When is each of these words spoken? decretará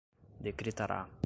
decretará 0.39 1.07